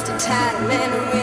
[0.00, 1.19] just a tad memory.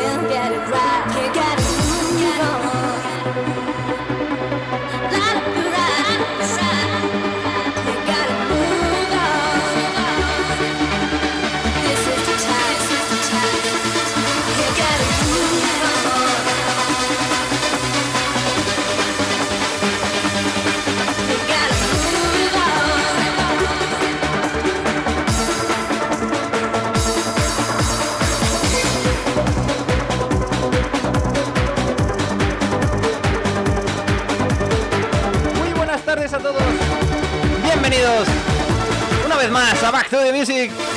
[40.38, 40.97] music.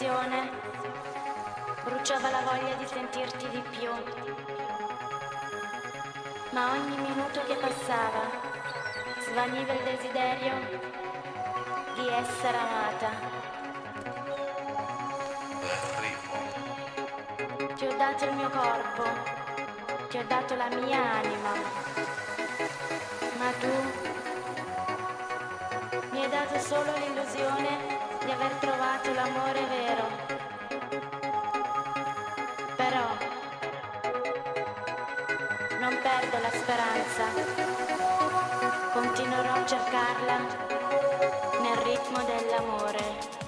[0.00, 0.50] passione
[1.84, 3.90] bruciava la voglia di sentirti di più.
[6.52, 8.22] Ma ogni minuto che passava
[9.18, 10.54] svaniva il desiderio
[11.96, 13.10] di essere amata.
[17.74, 19.02] Ti ho dato il mio corpo,
[20.08, 21.52] ti ho dato la mia anima,
[23.36, 23.68] ma tu
[26.10, 30.08] mi hai dato solo l'illusione di aver trovato l'amore vero.
[32.76, 33.06] Però
[35.80, 37.24] non perdo la speranza,
[38.92, 40.36] continuerò a cercarla
[41.60, 43.39] nel ritmo dell'amore.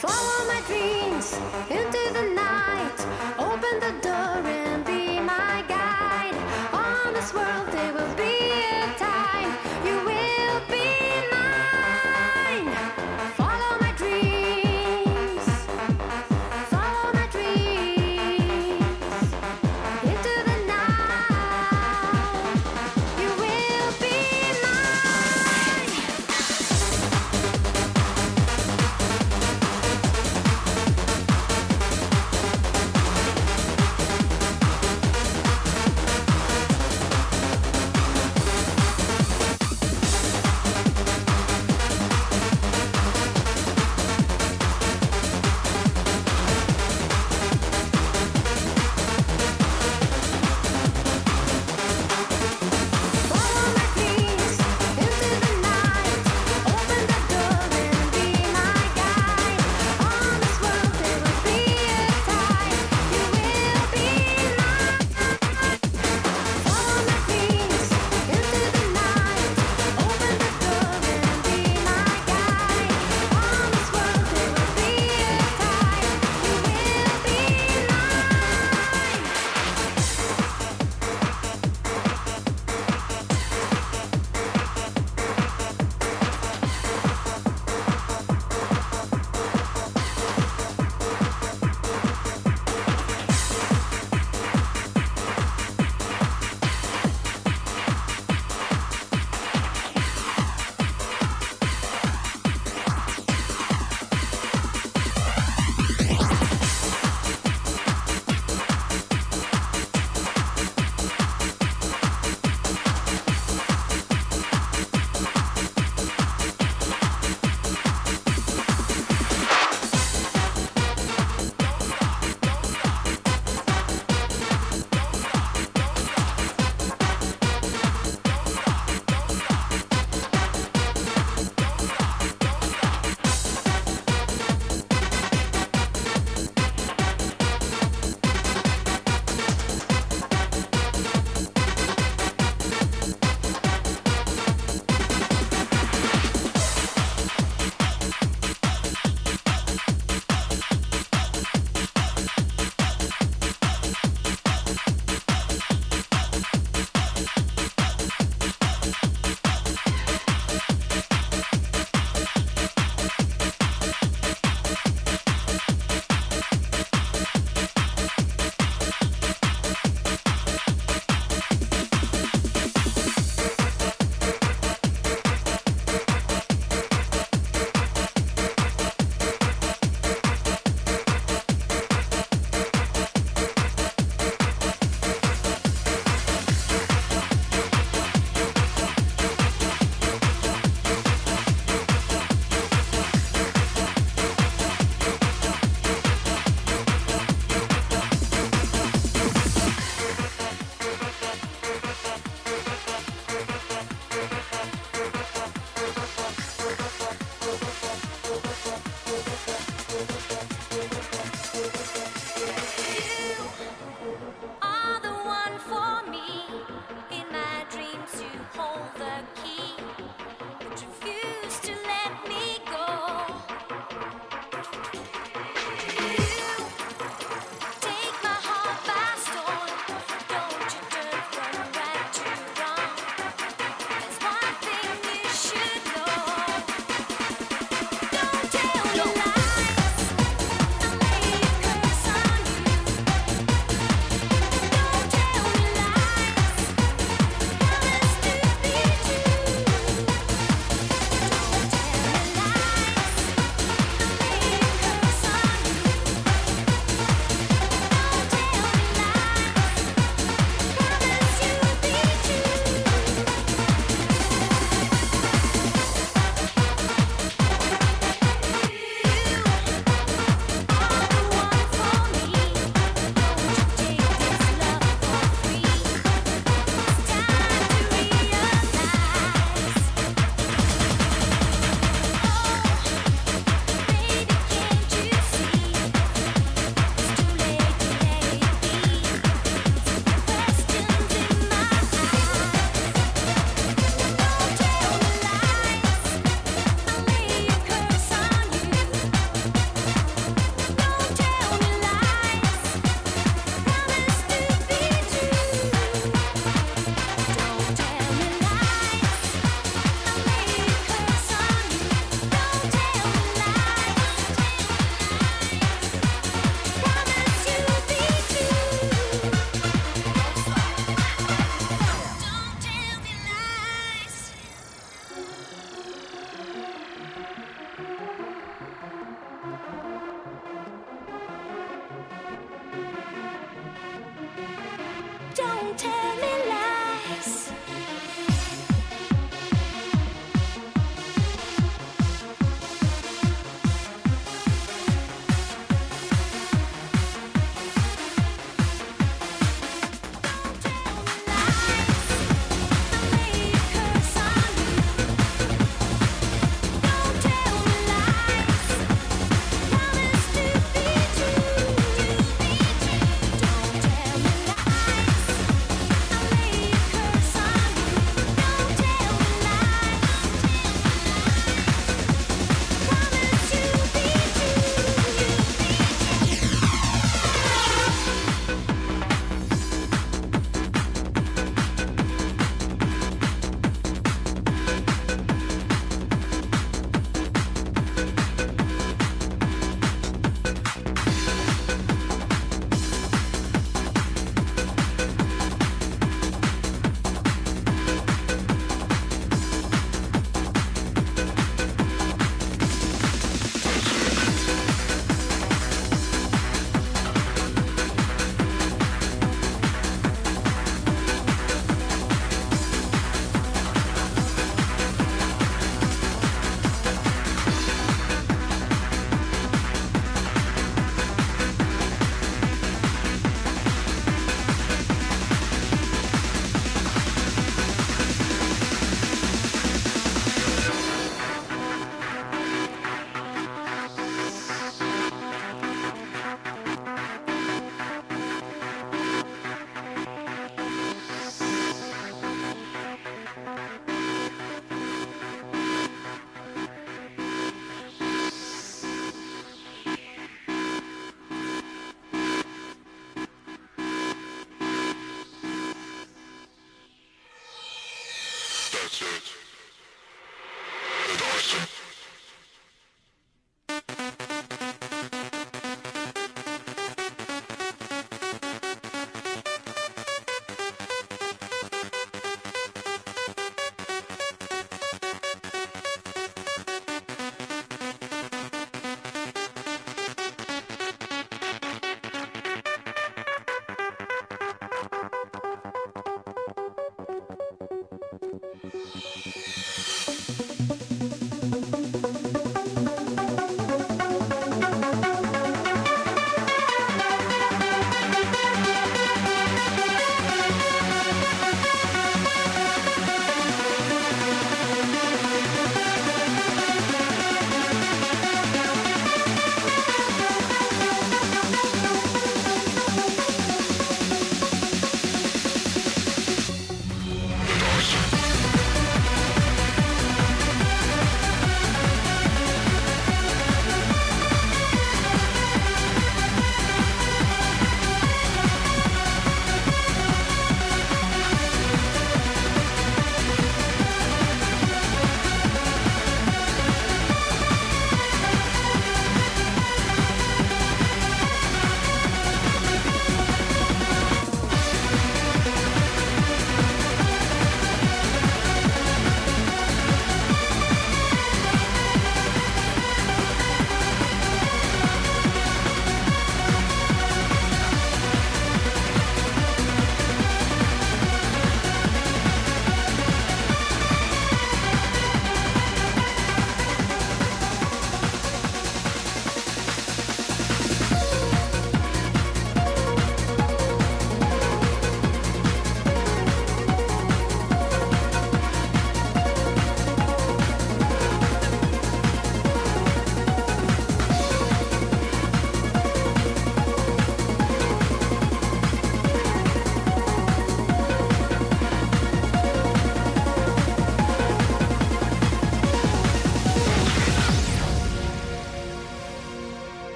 [0.00, 1.34] Follow my dreams.
[1.68, 2.09] Into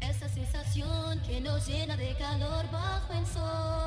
[0.00, 3.77] esa sensación que nos llena de calor bajo el sol.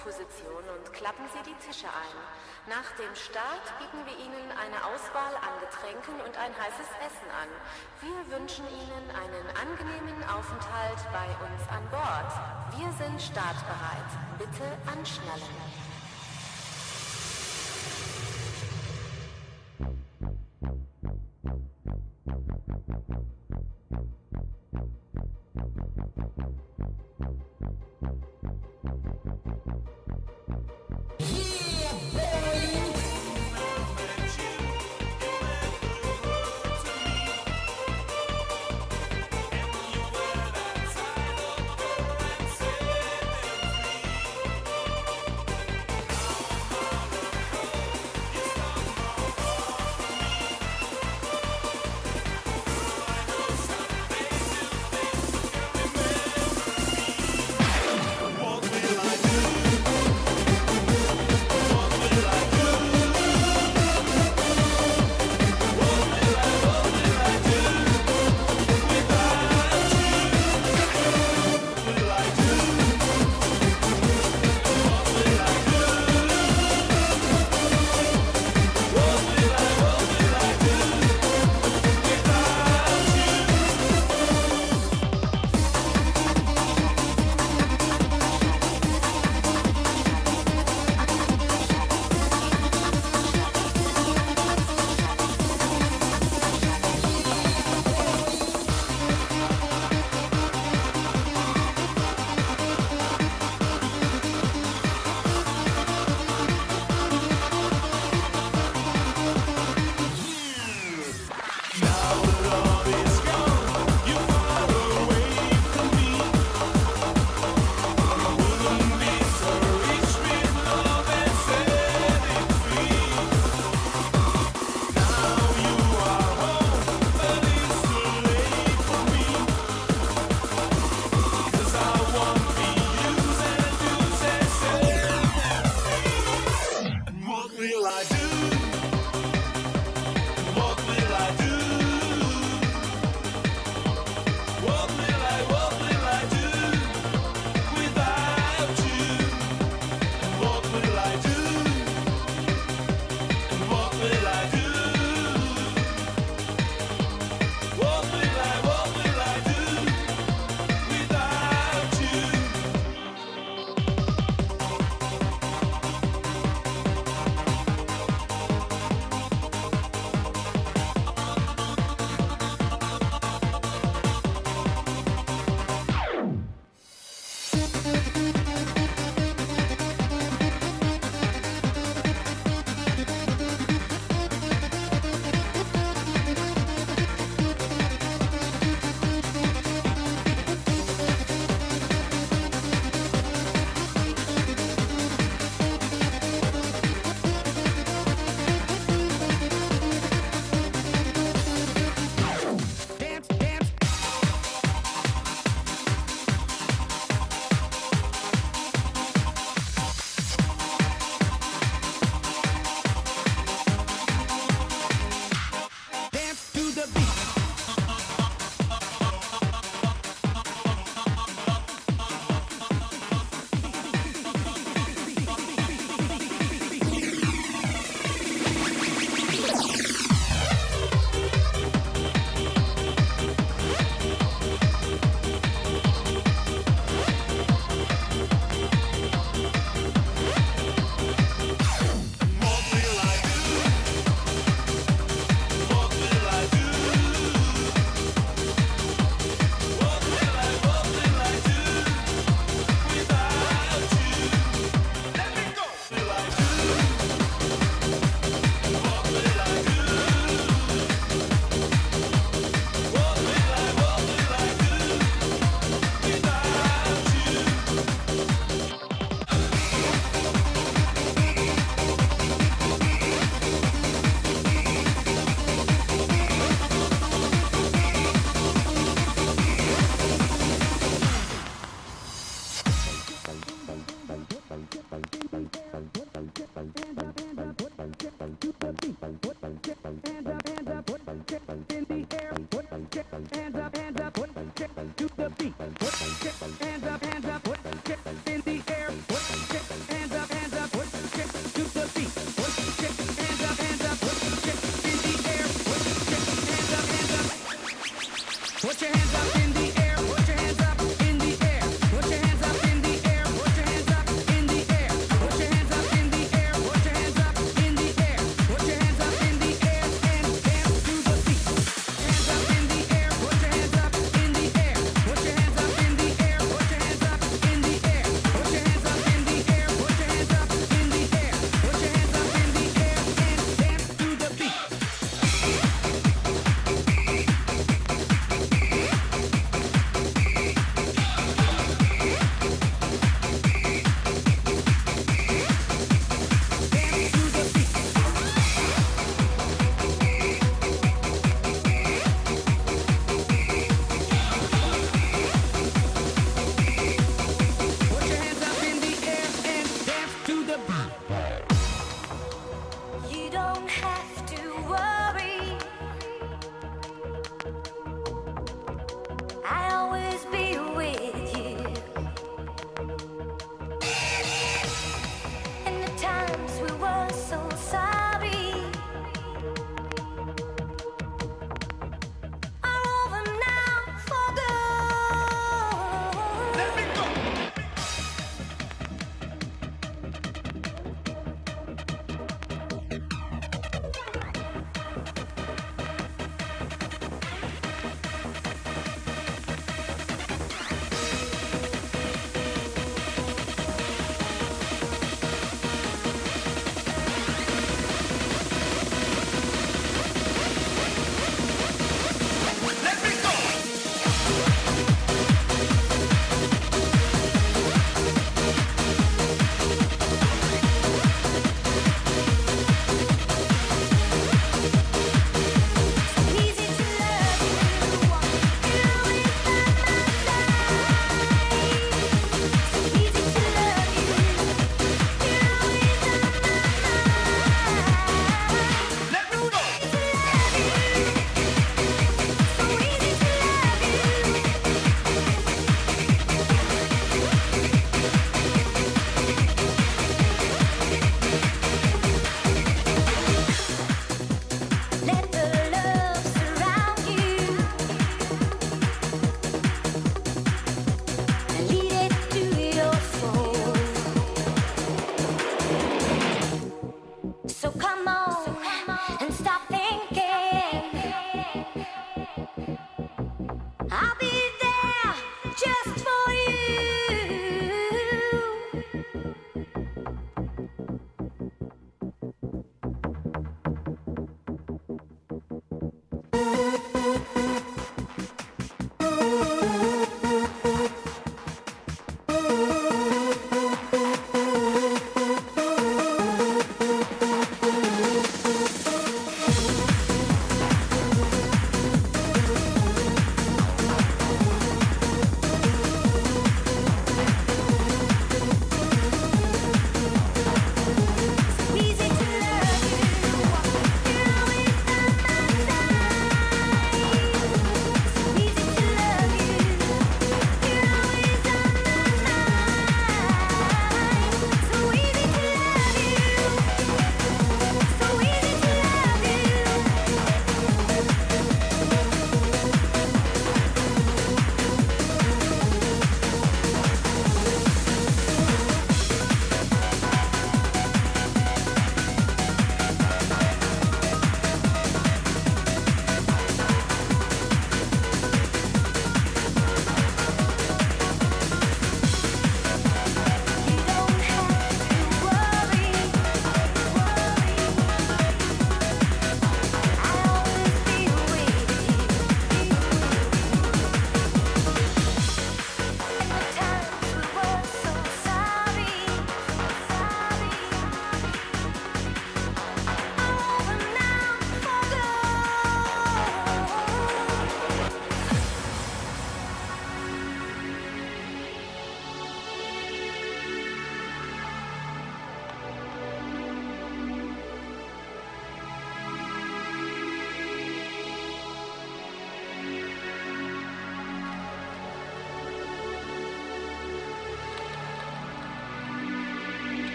[0.00, 2.16] Startposition und klappen Sie die Tische ein.
[2.68, 7.50] Nach dem Start bieten wir Ihnen eine Auswahl an Getränken und ein heißes Essen an.
[8.00, 12.32] Wir wünschen Ihnen einen angenehmen Aufenthalt bei uns an Bord.
[12.80, 14.08] Wir sind startbereit.
[14.38, 15.79] Bitte anschnallen.